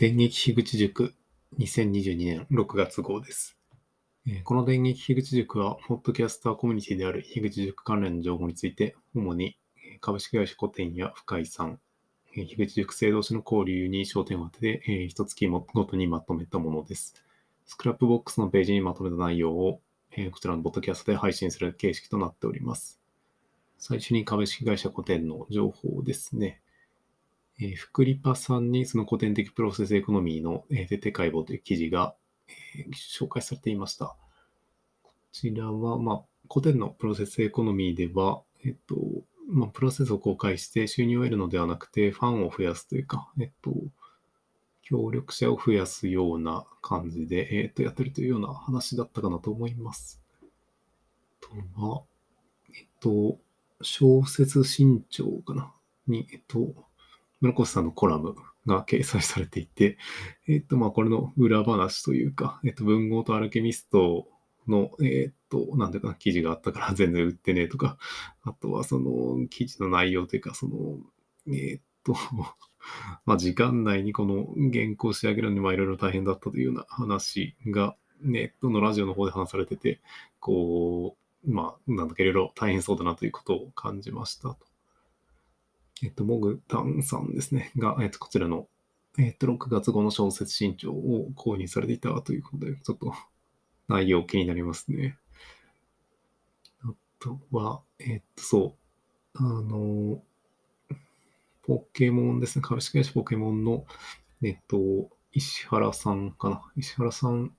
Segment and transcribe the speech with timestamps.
[0.00, 1.12] 電撃樋口塾
[1.58, 3.58] 2022年6月号です。
[4.44, 9.58] この電撃樋口塾は、ポッドキャスターコミュニティである樋口塾関連の情報について、主に
[10.00, 11.80] 株式会社古典や深井さん、
[12.34, 17.22] え樋口塾生同士の交流に焦点を当てて、えー一月ごとにまとめたものです。
[17.66, 19.82] スクラップボックスのページにまとめた内容を、
[20.32, 22.98] こちらのポッドキャストで配信する形式となっております。
[23.76, 26.62] 最初に株式会社古典の情報ですね。
[27.60, 32.14] えー、福リパさんにその古典的プロセスエコノミーの、えー徹底解剖という記事が、
[32.78, 34.16] えー紹介されていました。
[35.02, 38.96] こちらは、まあ、古典のプロセスエコノミーでは、えっと、
[39.48, 43.72] まあ、プロセスを公開して収入を得るのではなくて、ファンを増やすというか、えっと、
[44.82, 50.20] 協力者を増やすような感じで、えっと、やってるというような話だったかなと思います。
[51.42, 52.02] あとは、
[52.76, 53.38] えっと、
[53.82, 55.72] 小説新潮かな
[56.06, 56.74] に、えっと、
[57.40, 58.34] 村越さんのコラム
[58.66, 59.96] が掲載されていて、
[60.48, 64.26] えっと、まあ、これの裏話というか、えっと、文豪とアルケミスト
[64.68, 67.98] の、えっと、なんていうかな、記事があったから全然売ってねえとか、
[68.42, 70.98] あとはその記事の内容というか、その、
[71.48, 72.14] えっと、
[73.26, 80.00] まあ、時間内にこの原稿仕上げるのに、まあ、いろいろ大変だったというような話が、ネットのラジオの方で話されてて、
[80.40, 81.16] こ
[81.46, 84.69] う、まあ、なんだかいろいろ大変そうだなということを感じましたと。
[86.02, 88.68] えっと、モグタンさんですね、が、えっと、こちらの、
[89.18, 93.12] えっと、6月号の小説新潮を購入されていたということで、ちょっと
[93.88, 95.18] 内容気になりますね。
[96.82, 98.76] あとは、えっと、そ
[99.36, 100.22] う、あの、
[101.62, 103.84] ポケモンですね、株式会社ポケモンの、
[104.42, 107.54] えっと、石原さんかな、石原さん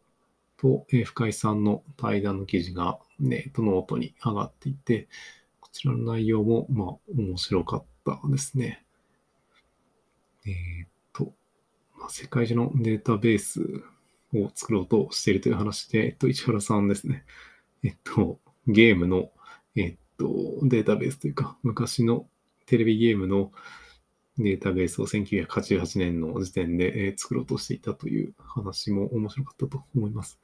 [0.57, 5.07] と、えー深井さんの対談の記事が、ね、えっとノートに上がっていて、
[5.61, 8.83] こちらの内容も、まあ、面白かったですね。
[10.45, 11.33] えーっと、
[11.97, 13.61] まあ、世界中のデータベース
[14.33, 17.23] を作ろうとしているという話で、えっと、市原さんですね。
[17.83, 19.31] えっと、ゲームの、
[19.75, 20.29] えっと、
[20.63, 22.27] データベースというか、昔の
[22.65, 23.51] テレビゲームの
[24.37, 30.39] データベースを1988年の時点で、え作ろうとしていたという話も面白かったと思います。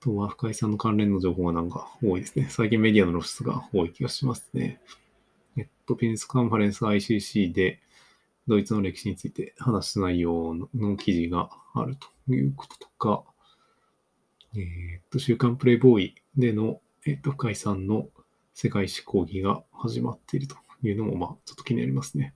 [0.00, 2.48] あとは、深井さんの関連の情報がなんか多いですね。
[2.50, 4.80] 最近メディアの露出が多い気がしますね。
[5.86, 7.80] と、ピニスカンファレンス ICC で
[8.48, 13.24] ドイツの歴史について話した内容の記事があるということとか、
[14.54, 18.08] えーっと、週刊プレイボーイでの、えっと、深井さんの
[18.54, 22.34] 世界史講義が始まっているというのも、まあ、ちょっと気になりますね。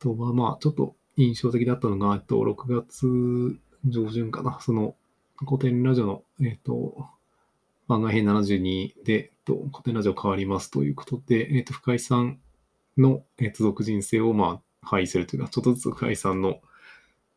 [0.00, 4.96] あとは、まあ、ちょっと印象的だったのが、えっと、6月上旬かな、その、
[5.46, 7.08] 古典ラジオの、えっと、
[7.86, 12.40] 番外編72で、と、古典ラジオ変わりますということで、えっと、深井さん
[12.96, 16.60] の、えっと、属人性を、まあ、廃するというか、ちょっとずつ深井さんの、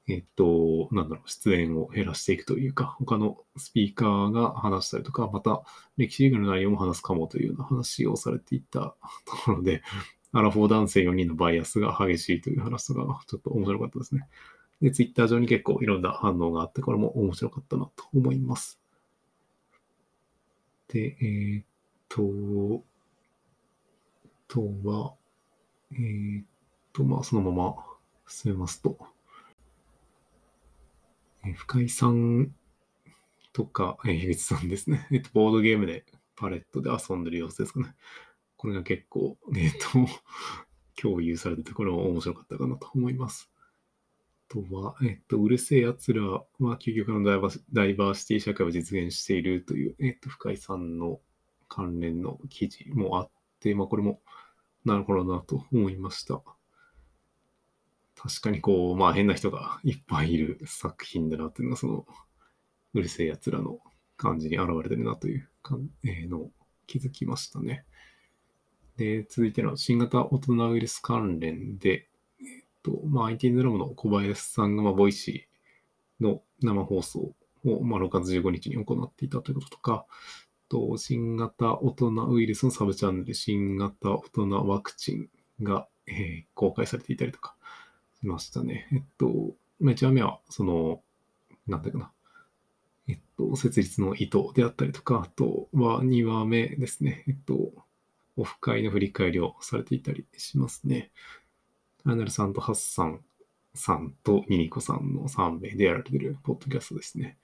[0.10, 5.64] えっと、なんだろう、出演を減らしていくというか、他のスピーカーが話したりとか、また、
[5.98, 9.84] 歴史以外の内容も話すかもというような話をされていたところで、
[10.32, 14.28] アラフォー男性4人のバイアスが激しいという話とか、ちょっと面白かったですね。
[14.82, 18.80] で、ツイッター上に結構いろんな反応があって、これも面白かったなと思います。
[20.88, 21.66] で、えーっ
[22.10, 22.84] と、
[24.26, 25.14] あとは、
[25.92, 26.46] えーっ
[26.94, 27.76] と、まあ、そのまま
[28.28, 28.98] 進めますと、
[31.46, 32.54] えー深井さん
[33.54, 35.08] とか、えー、樋口さんですね。
[35.12, 37.96] えっと、ボードゲームでパレットで遊んでる様子ですかね。
[38.56, 40.08] これが結構、えっと、
[41.02, 43.52] 共有されてて、これも面白かったかなと思います。
[44.48, 51.20] とは、えっと、うるせえ奴らは究極のダイバーシダイバーシティ社会を実現しているという、えっと、深井さんの
[51.78, 53.30] 関連の記事もあっ
[53.60, 54.20] て、まあ、これも、
[54.84, 56.42] なるほどなと思いました。
[58.16, 62.06] 確かにこう、まあ変な人がいっぱいいる作品だなっていうのが、その、
[62.96, 63.78] うるせえ奴らの
[64.16, 66.52] 感じに現れてるなというか、えのを
[66.88, 67.86] 気づきましたね。
[68.96, 77.36] で、続いての新型大人ウイルス関連で、えっと、まあ、IT ドラムの小林さんが、まあ、ボイシーの生放送
[77.66, 80.08] を、まあ、6月15日に行っていたということとか、
[80.70, 85.30] と新型大人ウイルスのサブチャンネル、新型大人ワクチン
[85.64, 87.56] が、えー公開されていたりとか
[88.20, 88.88] しましたね。
[88.94, 91.02] えっと、まあ1話目は、その、
[91.68, 92.12] なんだかな、
[93.08, 97.24] えっと、設立の意図であったりとか、あとは2話目ですね。
[97.28, 97.74] えっと、
[98.36, 101.12] オフ会の振り返りをされていたりしますね。
[102.06, 103.22] アナルさんとハッサン
[103.74, 107.38] さんとニニコさんの3名でやられているポッドキャストですね。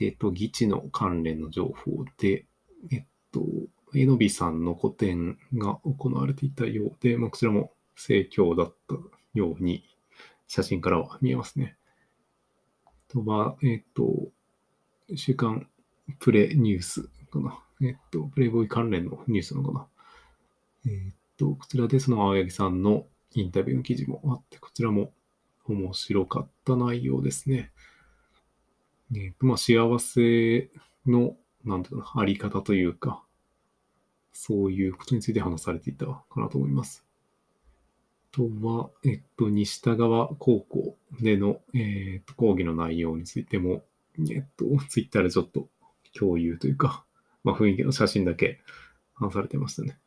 [0.00, 2.46] えっと、議地の関連の情報で、
[2.90, 3.42] えっと、
[3.94, 8.94] えのびさんの個展が行われていたようで、まあ、こちらも盛況だった
[9.34, 9.84] ように
[10.46, 11.76] 写真からは見えますね。
[13.08, 14.28] とは、えっ、と、
[15.16, 15.66] 週刊
[16.18, 17.58] プレニュースかな。
[17.80, 19.88] えっ、と、プレイボーイ関連のニュースなのか
[20.84, 20.92] な。
[20.92, 25.12] えっ、と、こちらでその青柳さんのインタビューの記事もあって、こちらも
[25.66, 27.72] 面白かった内容ですね。
[29.14, 30.70] えっ、と、まあ、幸せ
[31.06, 33.22] の、なんていうかな、あり方というか、
[34.32, 37.04] そういうことについて話されていたかなと思います。
[38.30, 43.82] とは、えっと、西田川高校での、えっと、講義の内容についても、
[44.30, 45.68] えっと、ツイッターでちょっと
[46.16, 47.04] 共有というか、
[47.44, 48.60] まあ、雰囲気の写真だけ
[49.14, 49.98] 話されてましたね。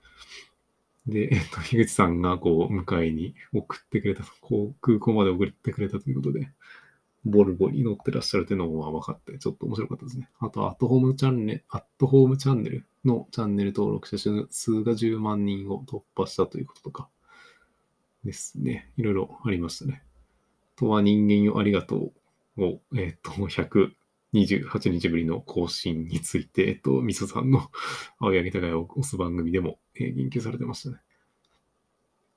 [1.08, 6.50] で、えっと、樋口さんがこう、迎えに送ってくれた、こう、空港まで送ってくれたということで、
[7.26, 10.30] ボルボに乗ってらっしゃるというのは分かって、ちょっと面白かったですね。
[10.40, 17.10] あと、アットホームチャンネル、アットホームチャンネルのチャンネル登録者数が10万人を突破したということとか
[18.24, 18.90] ですね。
[18.98, 20.04] いろいろありましたね。
[20.78, 22.12] あとは人間よありがと
[22.58, 27.70] うを、えっ、と、128日ぶりの更新について、えっ、と、みそさんの
[28.20, 30.98] 青柳高也を押す番組でも、えー、言及されてましたね。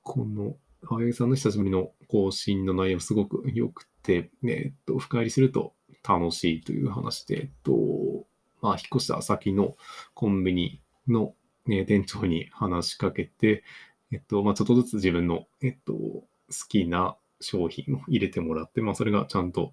[0.03, 0.55] この
[0.87, 5.73] 青柳さんの久しぶりの更新の内容すごく良くて、えっと、深入りすると
[6.07, 8.25] 楽しいという話で、えっと、
[8.61, 9.75] まあ、引っ越した先の
[10.13, 11.33] コンビニの、
[11.65, 13.63] ね、店長に話しかけて、
[14.11, 16.27] えっと、まあ、ちょっとずつ自分の、えっと、好
[16.69, 19.71] きな商品を入れてもらって、まあ、それがちゃんと、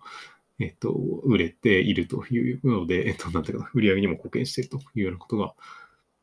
[0.58, 0.92] えっと、
[1.24, 5.54] 売れているというので、えっと、なんていうかな、売り上げにも貢献しているというようなことが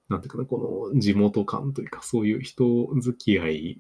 [0.10, 3.78] なんていうかな、この地元感というか、そういう人付き合い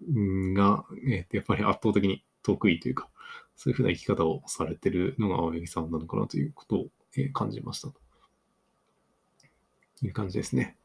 [0.53, 3.09] が、えー、やっぱり圧倒的に得意というか、
[3.59, 7.99] そういうふうな生き方をされてるのが青柳さんなのかなということを、え、感じましたと
[10.01, 10.77] いう感じですね。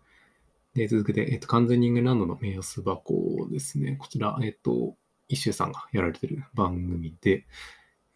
[0.75, 3.95] で、続けて、えっ、と、完全人間ランドの目安箱ですね。
[4.01, 4.97] こちら、えっ、と、
[5.29, 7.47] 一周さんがやられてる番組で、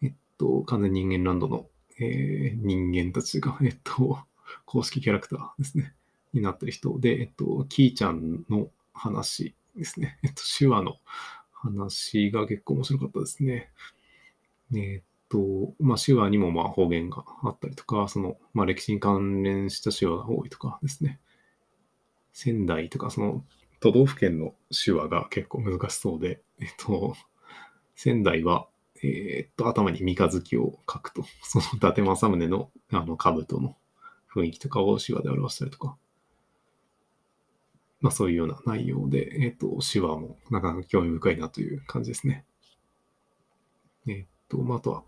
[0.01, 1.67] えっと、完全人間ランドの、
[1.97, 4.19] えー、人間たちが、えっと、
[4.65, 5.93] 公式キャラクターですね。
[6.33, 10.19] になってる人で、えっと、キーちゃんの話ですね。
[10.23, 10.97] えっと、手話の
[11.53, 13.69] 話が結構面白かったですね。
[14.75, 21.19] えっと、まあ、手話にもまあ方言があったりとか、その、まあ、歴史に関連した手話が多いとかですね。
[22.33, 23.43] 仙台とか、その、
[23.79, 27.15] 都道府県の手話が結構難しそうで、えっと、
[27.95, 28.67] 仙台は、
[29.01, 33.77] えー、っと、頭に三日月を書くと、 その伊達政宗のあの兜の
[34.33, 35.97] 雰囲気とかを手話で表したりとか、
[38.01, 42.45] まあそういうような内容で、えっ、と、手話もなかなか興味深いなという感じですね。
[44.07, 45.03] えっ、と、まああとは、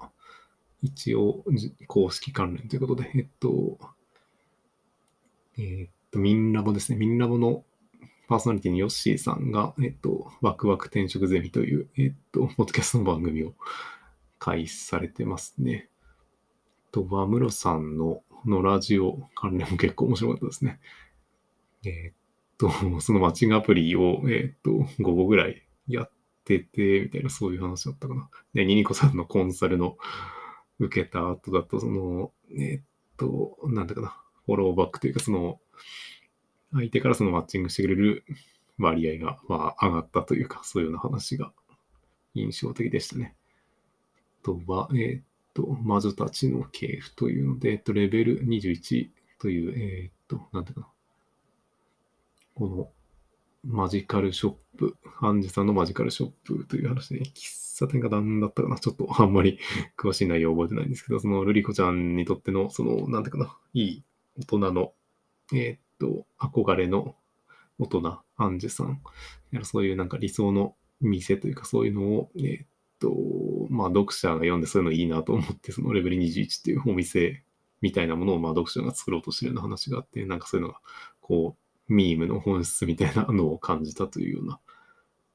[0.81, 1.43] 一応、
[1.88, 3.77] 公式関連ということで、えっと、
[5.57, 6.97] えっと、ミンラボですね。
[6.97, 7.63] ミンラボの
[8.27, 13.53] パーソナリティのヨッシーさんが、えっと、ワクワク転職ゼミという、えっと、ポッドキャストの番組を
[14.39, 15.89] 開始されてますね。
[16.91, 20.79] と、ワムロさんののラジオ関連も結構面白かったですね。
[21.85, 22.13] えっ
[22.57, 22.69] と、
[23.01, 26.11] そのマッチングアプリを、えっ、と、5個ぐらいやっ
[26.43, 28.29] てて、みたいな、そういう話だったかな。
[28.53, 29.97] で、ニニコさんのコンサルの
[30.79, 32.81] 受けた後だと、その、えっ、
[33.17, 35.59] と、なんだかな、フォローバックというか、その、
[36.73, 38.23] 相手からそのマッチングしてくれる
[38.77, 41.51] 割合が、まあ、上がったというか、そういうような話が
[42.33, 43.35] 印象的でしたね。
[44.43, 50.88] とは、えっ、と、魔女たちの系譜というので、えっと、レベル21という、えっと、なんていうかな、
[52.55, 52.89] この
[53.63, 59.60] マジカルショップ、アンジュさんのマジカルショップという話で、喫茶店が何だったかなちょっとあんまり
[59.98, 64.03] 詳しい内容覚えてないんですけど、そのルリコちゃんにとっての、その、なんていうかな、いい
[64.39, 64.94] 大人の、
[65.53, 67.15] えー、っと、憧れの
[67.77, 69.01] 大人、アンジュさん。
[69.63, 72.68] そういうなんか理想の店というか、そういうのを、えー、っ
[73.00, 77.44] と、まあ、読者が読んでそういうのいいなと思って、そのレベル21っていうお店
[77.82, 80.80] みたいなものを、まあ、読者が作ろうとしてるような話があって、なんかそういうのが、
[81.20, 81.61] こう、
[81.91, 84.60] ミームの本質みたいなのを感じたというような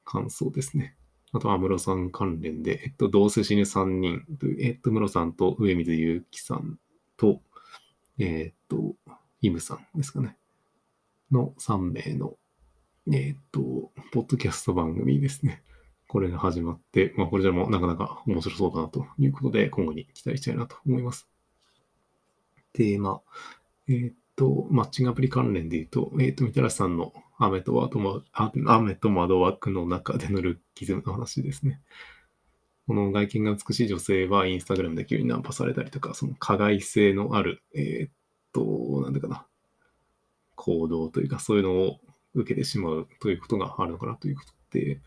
[0.03, 0.95] 感想ですね。
[1.33, 4.25] あとは、ムロさん関連で、えっと、どうせ死ぬ3人、
[4.59, 6.79] えっと、ムロさんと上水祐樹さん
[7.17, 7.41] と、
[8.17, 8.95] えっと、
[9.41, 10.37] イムさんですかね。
[11.31, 12.37] の3名の、
[13.11, 15.61] えっと、ポッドキャスト番組ですね。
[16.07, 21.27] これが始まって、まあ、これじゃもなかなか面白そうだなということで、今後に期待したいなと思います。
[22.71, 23.21] テーマ、
[23.89, 28.23] えー、と、マッチングアプリ関連で言うと、えっ、ー、と、みたらしさんの雨とワー
[28.65, 31.81] 雨と窓枠の中でのルッキズムの話ですね。
[32.87, 38.13] この外見が美しい女性はインスタグラムで急にナンパされたりとか、その加害性のある、えっ、
[38.53, 39.45] と、なんだかな、
[40.55, 41.99] 行動というか、そういうのを
[42.33, 45.01] 受けてしまうということがあるのかなということで、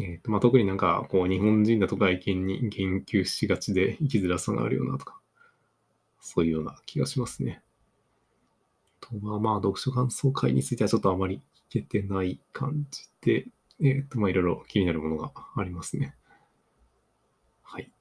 [0.00, 5.20] えっ、と、まあ、特になんか、こう、日本人だと外見に言及しがちで生きづらさがあるようなとか、
[6.20, 7.63] そういうような気がしますね。
[9.04, 13.46] とは、まあ、読書感想会についてはちょっとあまり聞けてない感じで、
[13.82, 16.14] えっ、と、まあ、いろいろ気になるものがありますね。
[17.62, 17.92] はい。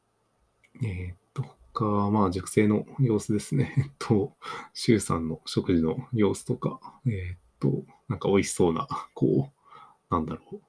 [0.83, 1.43] えっ、と、
[1.73, 3.73] 他は、まあ、熟成の様子ですね。
[3.77, 4.33] えっと、
[4.73, 10.61] 周さんの食事の様子とか、えっと、なんか美味しそうな、こう、なんだろ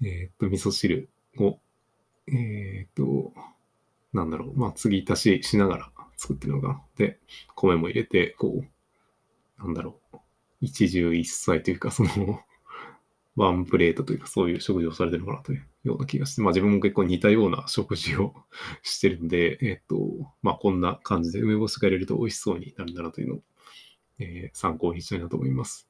[0.00, 0.06] う。
[0.06, 1.58] えっと、味噌汁を、
[2.28, 3.34] えっと、
[4.12, 4.58] なんだろう。
[4.58, 6.80] まあ、継ぎ足ししながら作ってるのが。
[6.96, 7.18] で、
[7.54, 8.68] 米も入れて、こう、
[9.60, 10.18] なんだろう。
[10.60, 12.40] 一汁一菜というか、その
[13.36, 18.34] ワンプレートというか、そういう食事をされてるのかなというような気がして、まあ自分も結構似たような食事を
[18.82, 19.96] してるんで、えっ、と、
[20.42, 23.42] まあこんな感じで梅干しが入れると美味しそうになるんだなというのを、
[24.18, 25.88] えー、参考にしたいなと思います。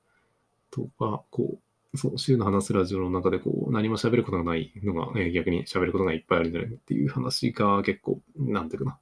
[0.71, 1.59] とは、こ
[1.93, 8.99] う、そう、週の話すラジオの中で、こう、何も喋ることがないのが、えー、逆に喋ることがいっぱいあるんじゃないかっていう話が結構、なんていうかな、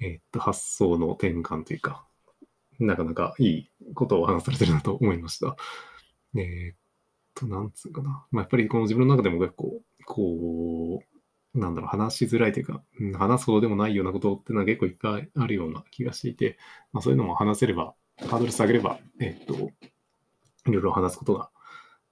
[0.00, 2.04] えっ、と、発想の転換というか、
[2.86, 5.56] なかなかいいことを話されてるなと思いました。
[6.36, 6.76] えっ、
[7.34, 8.26] と、なんつうかな。
[8.30, 11.02] まあ、やっぱりこの自分の中でも結構、こ
[11.54, 12.82] う、なんだろう、話しづらいというか、
[13.16, 16.58] 話すほどでもないようなことっていうのは結構いっぱいあるような気がしていて、
[16.92, 21.50] まあ、そういうのも話せれば、ハードル下げれば、えっと、いろいろ話すことが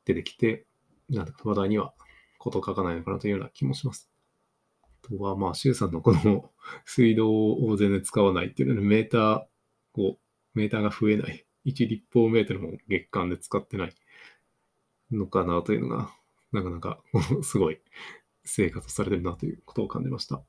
[0.05, 0.67] 出てきて、
[1.09, 1.93] なんか話題には
[2.39, 4.11] こと書かないのかなというような気もします。
[4.83, 6.51] あとは、まあ、周さんのこの
[6.85, 10.19] 水道を全然使わないっていうので、メーターを、
[10.55, 11.47] メーターが増えない。
[11.65, 13.95] 1立方メートルも月間で使ってない
[15.11, 16.11] のかなというのが、
[16.53, 17.01] なかなか
[17.43, 17.81] すごい
[18.45, 20.43] 生活されてるなということを感じました。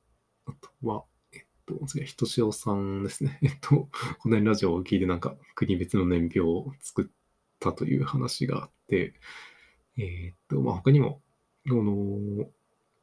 [0.46, 3.38] あとは、えっと、次はひとしおさんですね。
[3.42, 7.06] えっと、この辺ラジオを聞いてなんか国別の年表を作っ
[7.60, 9.14] たという話があって、
[9.96, 11.22] えっと、まあ、他にも、
[11.68, 12.50] この、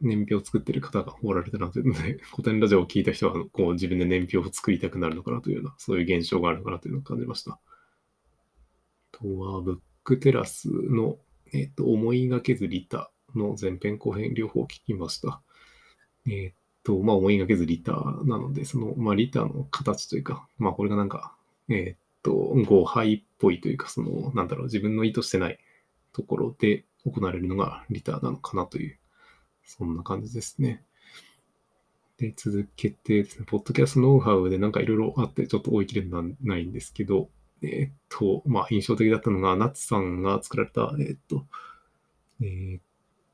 [0.01, 7.53] 年表を作ってる方がおられたなというので、 古典ラジオを聞いた人は、こう自分で年表を作りたくなるのかなというような、そういう現象があるのかなというのを感じました。
[7.53, 7.59] あ
[9.11, 11.19] とは、ブックテラスの
[11.53, 15.41] えっ、と、思いがけずリタの前編後編両方聞きました。
[16.27, 16.53] えっ、
[16.83, 17.91] と、まあ、思いがけずリタ
[18.23, 21.35] なので、その、まあ、リタの形というか、まあ、これがなんか、
[21.69, 22.31] えっ、と、
[22.65, 25.59] 誤配っぽいというか、その、なんだろう、自分の意図してない
[26.13, 28.97] ところで行われるのがリタなのかなという、
[29.65, 30.83] そんな感じですね。
[32.17, 37.29] で、続けてですね、ポッドキャストノウハウでなんかいろいろあって、ちょっと追い切れなないんですけど、
[37.61, 41.45] えっと、まあ、印象的だったのが、ナッツさんが作られた、えっと、
[42.41, 42.81] えっ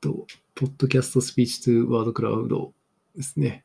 [0.00, 2.72] と、ポッドキャストスピーチトゥーワードクラウド
[3.16, 3.64] ですね。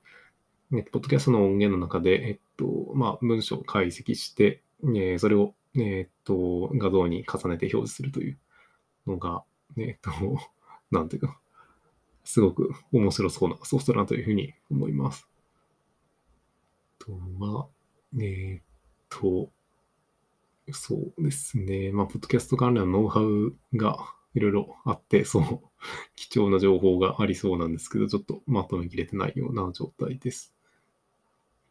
[0.71, 4.63] ポッドキャストの音源の中で、えっと、まあ、文章を解析して、
[4.95, 8.39] え、それを、えっと、画像に重ねて表示するという
[9.05, 9.43] のが、
[9.77, 10.11] えっと、
[10.91, 11.39] なんていうか、
[12.23, 15.27] すごく面白そうなソフトだなというふうに思います。
[16.99, 17.67] とは、
[18.19, 18.63] えっ
[19.09, 19.49] と、
[20.71, 21.91] そうですね。
[21.91, 23.97] まあ、ポッドキャスト関連のノウハウが
[24.33, 25.59] いろいろあって、そう、
[26.15, 30.53] 貴重な情報がありそうなんですけど、ちょっとまとめきれてないような状態です。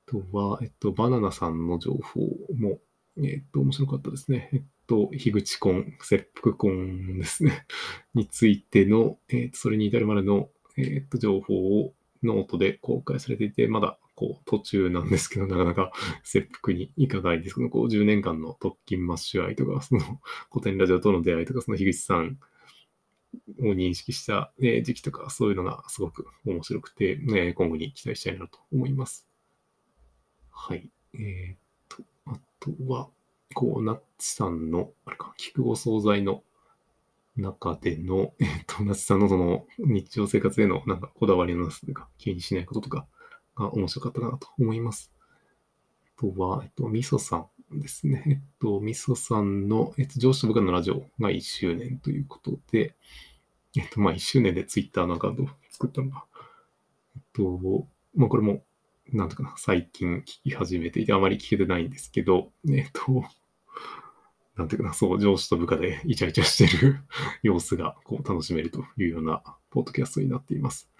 [0.06, 2.20] あとは、えっと、バナナさんの情報
[2.54, 2.78] も、
[3.18, 4.50] えっと、面白かったですね。
[4.52, 7.66] えっと、樋口婚、切腹婚ですね。
[8.14, 15.92] についての、えっと、それに至るまでの、えっと、情報をノートで公開されていて、まだこう途中なんですけど、なかなか
[16.24, 22.38] 切腹にいかないですけど、こう10年間の特勤マッシュ愛とか、その古典ラジオとの出会いとか、その樋口さん
[23.60, 29.28] を認識した、ね、時期とか、そういうのがすごく面白くて、ね、今後に期待したいなと思います。
[30.50, 30.90] はい。
[31.14, 31.61] えー、
[32.62, 33.08] と、は、
[33.54, 36.42] こう、ナッチさんの、あれか、菊お惣菜の
[37.36, 43.06] 中での、えっと、ナッチさんのその日常生活へのなんかこだわりのなすとか、気にしないこととか、
[43.56, 45.12] が面白かったかなと思います。
[46.16, 48.22] あとは、えっと、みそさんですね。
[48.26, 52.94] えっと、みそさんの、えっと、上司と部下のラジオが1周年ということで、
[53.76, 56.24] えっと、まあ、1周年でツイッターのアカウントを作ったのが、
[57.16, 58.62] えっと、まあ、これも、
[59.10, 63.24] なんとかな、最近聞き始めていて、あまり聞けてないんですけど、えっと、
[64.56, 67.00] なんていうかな、そう、上司と部下でイチャイチャしてる
[67.42, 70.90] 様子がこう楽しめるというようなポッドキャストになっています。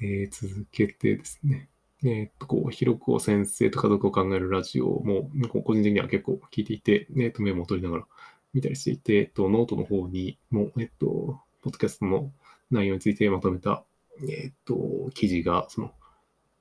[0.00, 1.68] で、続けてですね、
[2.02, 8.06] えー、っと、こう、広く先生と家族を考えるラジオも、個人的には結構聞いていて、えっと、メモを取りながら
[8.52, 12.30] 見たりしていて、えっと、ノートの方にも、えっと、ポッドキャストの
[12.70, 13.84] 内容についてまとめた、
[14.28, 15.92] えっと、記事が、その、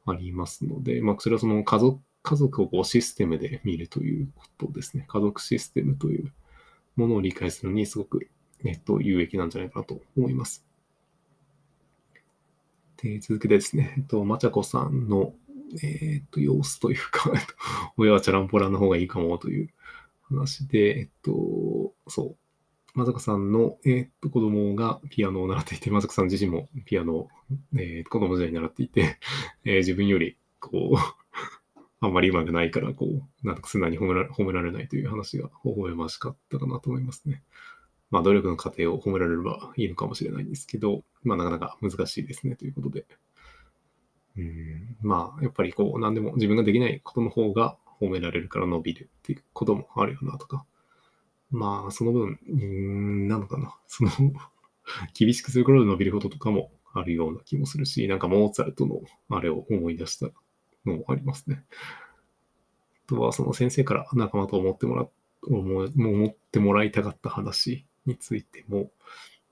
[0.05, 5.05] ありますので、まあ、それはその家族、家族をこうシステムで見るということですね。
[5.07, 6.33] 家族システムという
[6.95, 8.29] ものを理解するのにすごく、
[8.65, 10.65] えっと、有益なんじゃないかなと思います。
[13.01, 15.33] で、続けてですね、えっと、まちゃこさんの、
[15.81, 17.31] え、っと、様子というか、
[17.97, 19.69] 親はチャランポランの方がいいかもという
[20.23, 22.42] 話で、えっと、そう、
[22.93, 27.29] まさかさんの、えー、っと子供がピアノを習っていて、まさかさん自身もピアノを、
[27.75, 29.17] えー、子供時代に習っていて、
[29.65, 30.97] えー、自分より、こう、
[32.05, 37.43] あんまり上手くないから、こう、なんとか素直に褒めら褒められないという話が微笑ましかったかなと思いますね。
[38.11, 43.07] まあ、努力の過程を褒められればいいのかもしれないんですけど、まあ、なかなか難しいですね、ということで。
[44.37, 50.65] うん、まあ、やっぱりこう、何でも自分ができないことの方が褒められるから伸びるっていうこともあるよな、とか。
[51.53, 53.77] まあ、その分、うん、なのかな。
[53.87, 54.11] その
[55.13, 60.31] 厳しくすることで伸びることとかもあるような気もするし、なんかモーツァルトのあれを思い出した
[60.83, 61.63] のもありますね。
[63.05, 65.07] あとは、その先生から仲間と思ってもら
[65.43, 68.89] 思思ってもらいたかった話についても、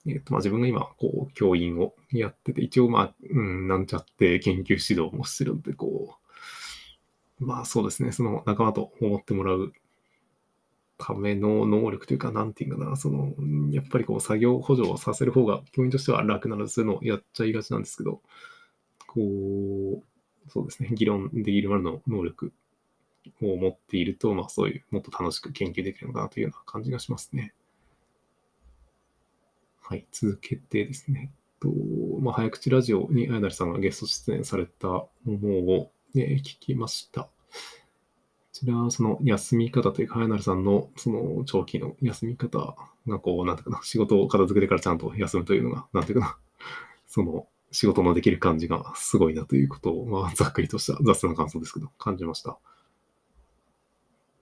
[0.08, 6.18] えっ、ー、と、まあ、自分が今、こう、教員をやってて、一応、まあ、うん、なんちゃって研究指導もしてるんで、こ
[7.40, 9.74] う、まあ、そうですね、その仲間と思ってもらう
[11.02, 13.34] ための能力というか、なんていうかな、その、
[13.72, 18.22] やっぱりこう、作業補助をさせる方が、教員としては楽なので、そういうのをやっちゃいがちなんですけど、
[19.08, 22.54] こう、そうですね、議論できるまでの能力
[23.42, 27.54] を持っていると、まあ、そういう、もっと楽しく研究できるのかなというような感じがしますね。
[29.82, 31.70] はい、続けてですね、と
[32.22, 37.30] まあ、早口ラジオにあやなりさんがゲスト出演されたものを、ね、聞きました。
[38.54, 42.76] こちらは、その休み方というか、早なりさんのその長期の休み方
[43.08, 46.38] が、こう、なんていうかな、仕事を片付けてからちゃんと休むというのが、なんていうかな、
[47.08, 52.60] その仕事のできる感じがすごいなということを、まあ、ざっくりとした雑な感想ですけど、感じました。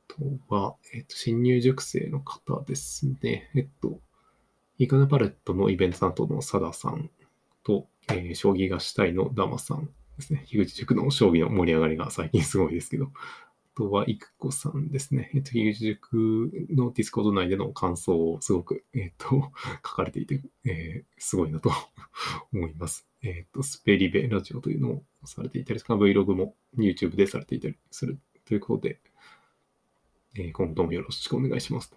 [0.07, 0.15] と
[0.53, 3.51] は、えっ、と、新入塾生の方ですね。
[3.53, 4.01] えっと、
[4.79, 7.11] イカナパレットのイベント担当のサダさん
[7.63, 9.85] と、えー、将棋がしたいのダマさん
[10.17, 10.45] ですね。
[10.47, 13.11] 樋口塾の将棋の盛り上がりが最近すごいですけど。
[13.79, 15.31] とは、いくこさんですね。
[15.33, 19.53] えっと、樋口塾のディスコード内での感想をすごく、えっと、
[19.87, 21.71] 書かれていて、えー、すごいなと
[22.51, 23.07] 思います。
[23.21, 28.99] えっと、スペリベラジオというのをされていたりとか、Vlog も YouTube でされていたりするということで、
[30.35, 31.95] えー、今後ともよろしくお願いしますと。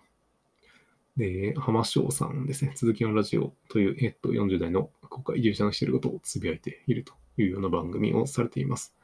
[1.16, 8.94] で、浜翔さんですね、続きのラジオという、えっと、40代の国会移住者のしていることをつぶやいているというような番組をされています。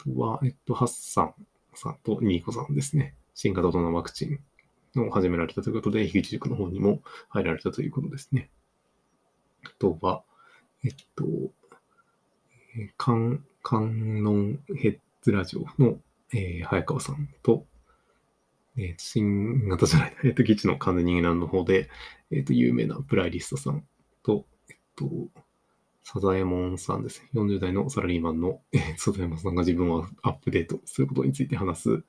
[0.00, 1.34] あとは、えっと、ハッサン
[1.74, 3.14] さんとニーコさんですね。
[3.34, 8.50] 新型コロナワクチンを始められたということで、樋口塾の方にも入られたということですね。
[9.64, 10.22] あとは、
[10.84, 11.24] えっと、
[12.92, 13.44] 観
[14.24, 15.98] 音ヘッズラジオの、
[16.32, 17.66] えー、早川さんと、
[18.76, 21.88] えー、新型じゃない、 えっ、と、基地の完全人間の方で、
[22.30, 23.86] えっ、と、有名なプライリストさん
[24.22, 25.08] と、えっと、
[26.02, 27.28] サザエモンさんですね。
[27.34, 32.04] 40代のサラリーマンの、えー、サザエモンさんが自分をアップデートすることについて話す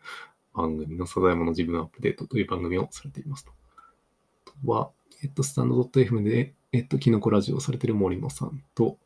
[0.54, 3.51] 番組のサザエモンの自分アップデートという番組をされていますと。
[3.51, 4.91] あとは、
[5.23, 8.97] えっと、スタンド .fm で、えっと、キノコラジオをされている森野さんと、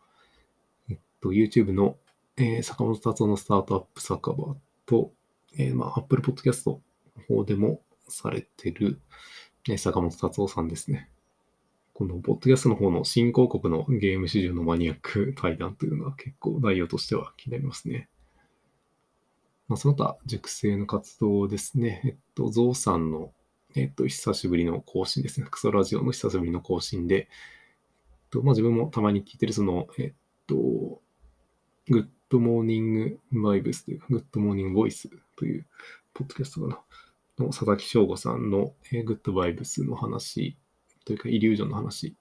[0.90, 1.98] えっと、YouTube の、
[2.38, 5.12] えー、坂本達夫のスタートアップ酒場と、
[5.58, 6.82] えー、まあ、Apple Podcast の
[7.28, 9.02] 方でもされてる、
[9.68, 11.10] ね、坂本達夫さんですね。
[11.98, 18.10] このポッドキャストの方の新興国のゲーム市場のマニアック対談というのが結構内容としては気になりますね。
[19.70, 22.02] まあ、その他、熟成の活動ですね。
[22.04, 23.32] えっと、ゾウさんの、
[23.78, 25.48] えっと、久しぶりの更新ですね。
[25.50, 27.28] クソラジオの久しぶりの更新で、えっ
[28.30, 30.14] と、まあ、自分もたまに聞いてるその、えっ
[30.48, 30.56] と、
[31.88, 35.66] グッドモーニングバイブスというか、グッドモーニングボイスという
[36.14, 36.82] ポッドキャストかな。
[37.38, 40.58] の佐々木翔吾さんの、えー、グッドバイブスの話
[41.06, 42.16] というか、イリュージョンの話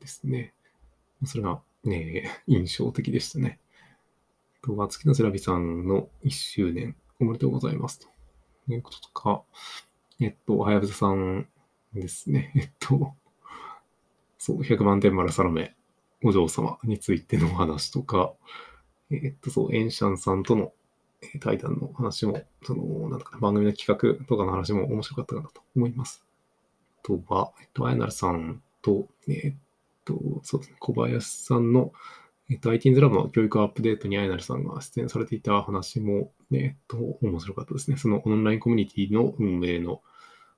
[0.00, 0.54] ですね。
[1.24, 3.60] それが、ね、 印象的でしたね。
[4.62, 8.08] とは、月のセラビさんの1周年おめでとうございますと
[8.72, 9.42] いうこととか、
[10.20, 11.48] えっと、はやぶささん
[11.92, 12.52] ですね。
[12.56, 13.14] えっと、
[14.38, 15.76] そう、100万点丸サロメ
[16.22, 18.34] お嬢様についてのお話とか、
[19.10, 20.72] えっと、そう、エンシャンさんとの
[21.40, 26.24] 対談の話も、その、なんか番組の企画とかの話も面白かったかなと思います。
[27.02, 29.54] とは、えっと、あやなるさんと、えっ
[30.04, 31.92] と、そうですね、小林さんの、
[32.50, 37.96] えっと、IT's ラボの教育アップデートにあやなるさんが出演されていた話も、えっと、面白かったですね。
[37.96, 40.02] そのオンラインコミュニティの運営の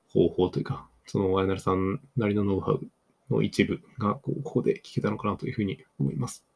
[0.09, 2.81] 方法というか、そのあやなるさんなりのノウハウ
[3.31, 6.47] の一部がこうここで聞けたのかなというふうに思います。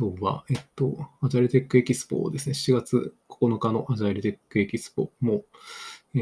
[0.00, 5.44] とは、えっと、アジャイルテックエキスポですね、7月9日のアジャイルテックエキスポも、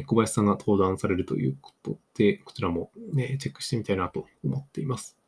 [0.06, 5.18] 小林さんが登壇されるということで、こちらも、ね、チェックしてみたいなと思っています。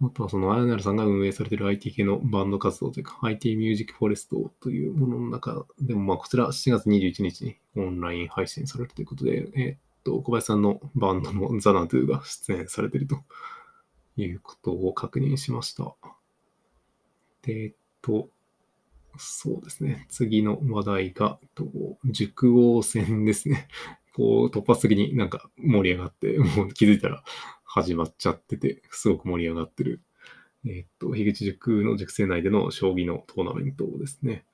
[0.00, 13.16] あとはそのアイナルさんが運営されている IT 系のバンド活動というか IT ミュージックフォレストというものの中でも、まあこちら7月21日にオンライン配信されるということで、えー、っと、小林さんのバンドのザナドゥが出演されていると
[14.16, 15.96] いうことを確認しました。
[17.42, 18.28] で、えっと、
[19.18, 20.06] そうですね。
[20.08, 21.66] 次の話題が、と
[22.04, 23.68] 熟王戦ですね。
[24.14, 27.22] こう、突発的になんか盛り上がって、もう気づいたら
[27.64, 30.00] 始まっちゃってて、すごく盛り上がってる。
[30.66, 34.44] え、っと、樋口塾の塾生内での将棋のトーナメントですね。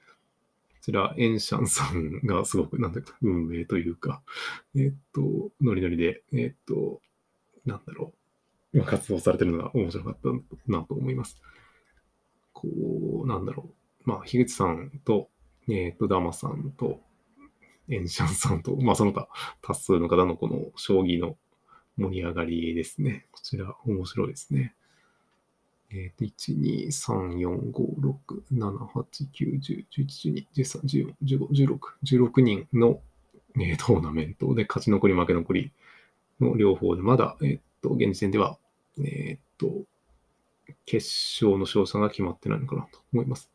[0.75, 4.23] こちら、エンシャンさんがすごく、なんだか、運営というか、
[4.77, 7.01] え、っと、ノリノリで、え、っと、
[7.65, 8.13] なんだろ
[8.75, 10.29] う、活動されてるのが面白かった
[10.71, 11.41] なと思います。
[12.53, 12.69] こ
[13.25, 13.74] う、なんだろう。
[14.05, 15.29] まあ、樋口さんと、
[15.69, 17.01] えっと、ダマさんと、
[17.89, 19.29] エンシャンさんと、まあ、その他
[19.61, 21.37] 多数の方のこの将棋の
[21.97, 23.27] 盛り上がりですね。
[23.31, 24.75] こちら、面白いですね。
[25.91, 33.01] えっ、ー、と、1、2、3、4、5、6、7、8、9、10、11、12、13、14、15、16、16人の、
[33.57, 35.73] えー、トーナメントで勝ち残り負け残り
[36.41, 38.59] の両方で、まだ、えっ、ー、と、現時点では、
[38.99, 39.85] えっ、と、
[40.87, 41.07] 決
[41.41, 43.51] 勝の勝者が決まってないのかなと思います。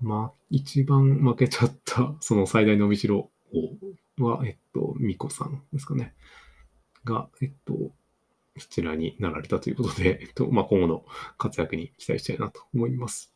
[0.00, 3.30] まあ、一番負けちゃった、 その最大の伸びしろ
[4.18, 6.14] は、えっと、ミコさんですかね。
[7.04, 7.92] が、えっと、
[8.58, 11.04] そちらになられたということで、 えっと、まあ、今後の
[11.36, 13.34] 活躍に期待したいなと思います。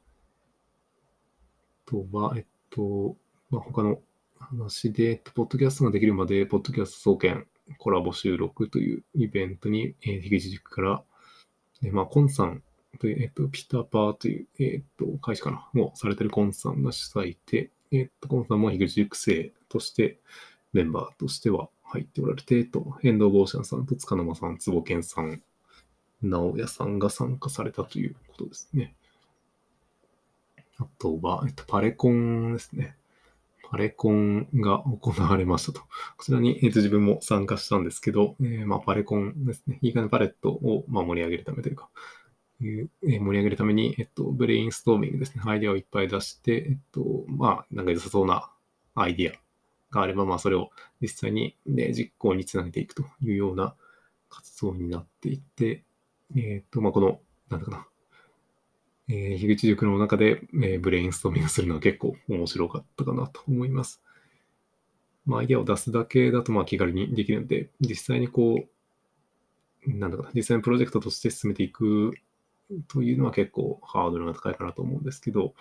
[1.86, 3.16] あとは、えっと、
[3.50, 4.00] まあ、他の
[4.38, 7.46] 話で、えっと、ポッドキャストができるまで、ポッドキャスト総研
[7.78, 11.04] コラボ収録というイベントに、えー、樋口塾から、
[11.82, 12.62] えまあ、コンさん
[13.04, 20.18] えっと、ピタパーという、えっと、会社かな、もうされてるコンさんが主催で、えっと、コンさんも樋口塾生として、
[20.72, 25.42] メンバーとしては入っておられて、えっと、遠藤坊ンさんと塚沼さん、坪健さん、
[26.22, 28.94] 直哉さんが参加されたということですね。
[30.78, 32.96] あとは、えっと、パレコンですね。
[33.70, 35.80] パレコンが行われましたと。
[35.80, 39.78] こちらに、えっと、自分も参加したんですけど、えー、まあ、パレコンですね。
[39.82, 41.88] いいかねパレットを、まあ、盛り上げるためというか、
[42.62, 45.42] 盛り上げるために、えっと、ブレインストーミングですね。
[45.44, 48.50] アイデアをいっぱい出して、えっと、まあ、なんか良さそうな
[48.94, 49.38] アイディア
[49.94, 50.70] があれば、まあ、それを
[51.00, 53.74] 実際に、ね、実行につなげていくというような
[54.28, 55.82] 活動になっていて、
[56.36, 57.20] えっ、と、まあ、この、
[57.50, 57.86] なんだかな、
[59.08, 64.00] えー、樋口塾の中で、えー、ブレインストーミングするのは結構面白かったかなと思います。
[65.26, 68.64] まあ、アイデアを出すだけだと、まあ、気軽にできるので、実際にこ
[69.86, 72.14] う、なんだかな、実際にプロジェクトとして進めていく
[72.88, 75.54] というのは結構ハードルが高いかなと思うんですけど、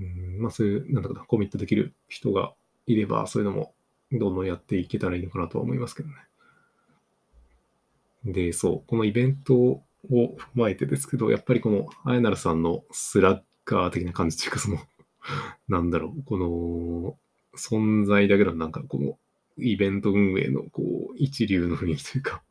[0.00, 2.52] うんまあ、そういう、なんだかな、コミットできる人が
[2.86, 3.74] いれば、そういうのも
[4.12, 6.14] どんどんやっていけたらいいのかなとは思いますけどね。
[8.24, 14.78] で、そう、このイベントを踏まえてですけど、やっぱりこのあやなるさんのスラッガー的な感じというか、その、
[15.68, 17.18] なんだろう、この
[17.56, 19.18] 存在だけのなんかこの
[19.58, 22.42] イベント運営のこう一流の雰囲気というか、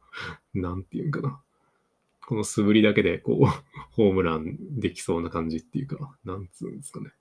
[0.53, 1.41] なんていうんかな。
[2.27, 3.45] この素振りだけでこう、
[3.91, 7.11] ホームランできそうな感じっていうか、なんつうんですかね。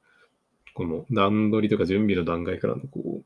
[0.74, 3.24] この段取りとか準備の段階からのこう、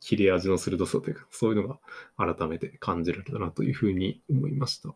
[0.00, 1.78] 切れ味の鋭さというか、そういうのが
[2.16, 4.94] 改めて感じられたなというふうに思いました。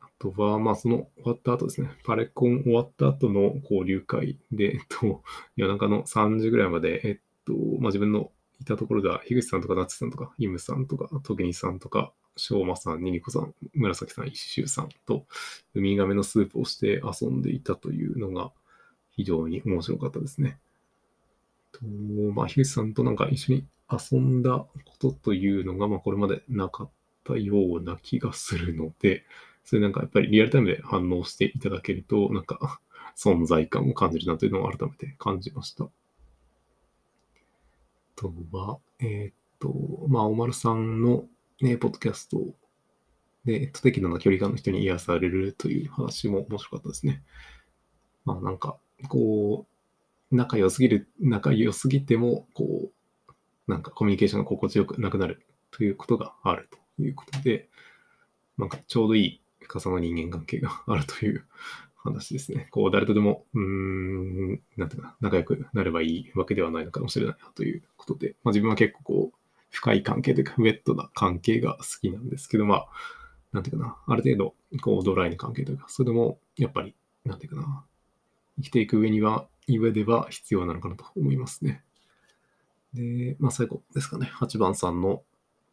[0.00, 5.22] あとは、まあ、その終わった後ですね、パレコン終わった後の交流会で、えっと、
[5.54, 15.26] 夜中の3時ぐらいまで、えっと、まあ、自分のいたところでは、樋口さんとか、ナツさんとか、イムさんとか、トゲニさんとか、しょうまさん、ニニコさん、紫さん、石州さんと、
[15.74, 18.52] ウミガメのスープをして遊んでいたというのが、
[19.10, 20.58] 非常に面白かったですね。
[21.72, 21.84] と
[22.34, 26.90] まあ、樋口さんとなんか一緒に遊んだことというのが、まあ、これまでなかっ
[27.24, 29.24] たような気がするので、
[29.64, 32.80] それなんかやっぱりリアルタイムで反応していただけると、なんか
[33.16, 35.88] 存在感を感じるなというのを改めて感じました。
[38.16, 39.72] とは、えっ、と、
[40.08, 41.24] まあ、おまるさんの
[41.60, 42.38] ね、ポッドキャスト
[43.44, 47.22] で、えっと、適度な距離感の人に癒されるという話も面白かったですね。
[48.24, 49.66] まあ、なんか、こ
[50.30, 52.90] う、仲良すぎる、仲良すぎても、こ
[53.28, 53.30] う、
[53.70, 57.68] なんかコミュニケーションが心地よくなくなるということがあるということで、
[58.58, 61.44] なんかちょうどいい深さの人間関係があるという
[61.96, 62.68] 話ですね。
[62.70, 69.39] こう、誰とでも、うーん、なんていうか仲良くなればいいわけではないのかもしれないなということで、まあ自分は結構こう、
[69.70, 72.88] 深い関係というか、ウェットな関係が好きなんですけど、まあ、
[73.52, 77.84] なんていうかな、ある程度、こう、ドライな関係というか、それでも、やっぱり、なんていうかな、
[78.56, 81.82] 生きていく上には、上では必要なのかなと思いますね。
[82.94, 85.22] で、まあ最後ですかね、8番さんの、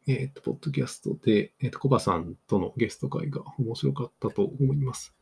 [0.08, 5.14] えっ、と、ポッドキャストで、えっ、と、コバさんとのゲスト会が面白かったと思います。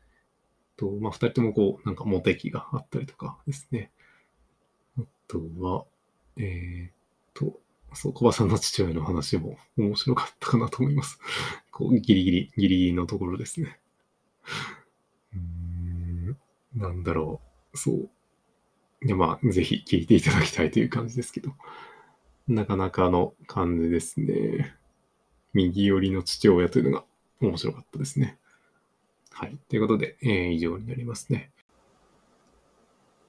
[0.78, 3.92] と、まあ、二人ともこう、なんかモテ期があったりとかですね。
[5.00, 5.86] あとは、
[6.38, 6.96] えっ、
[7.34, 7.60] と、
[7.94, 11.20] そう、コバさんの父親の話も面白かったかなと思います。
[11.72, 13.80] こう、ギリギリ、ギリギリのところですね。
[15.34, 16.38] うーん、
[16.76, 17.42] なんだろ
[17.74, 17.78] う。
[17.78, 18.10] そう。
[19.06, 21.54] いや、まあ、ぜひ聞いていただきたいという感じですけど。
[22.48, 24.76] なかなかの感じですね。
[25.54, 27.06] 右寄りの父親というのが
[27.42, 28.38] 面白かったですね。
[29.32, 29.58] はい。
[29.70, 31.52] ということで、えー以上になりますね。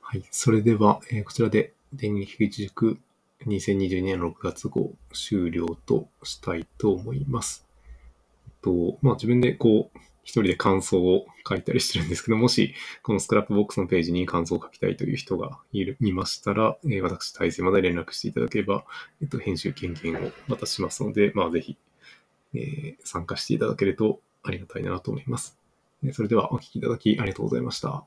[0.01, 0.25] はい。
[0.31, 2.99] それでは、えーこちらで電撃塾
[3.44, 7.66] 2022年6月号終了としたいと思います。
[8.62, 18.85] と、まあ自分でこう、一人で感想を書いたりしてるんですけど、もし、このスクラップボックスのページに感想を書きたいという人がいるいましたら、えー私、大勢まで連絡していただければ、
[19.22, 21.77] えっと、編集権限を渡しますので、まあぜひ、
[22.55, 25.59] えー参加していただけるとありがたいなと思います。
[26.12, 28.05] それではお聞きいただきありがとうございました。